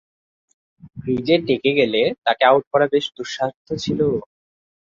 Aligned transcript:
ক্রিজে 0.95 1.35
টিকে 1.45 1.71
গেলে 1.79 2.01
তাকে 2.25 2.43
আউট 2.45 2.63
করা 2.71 2.85
বেশ 2.93 3.05
দুঃসাধ্য 3.17 3.67
ছিল। 3.83 3.99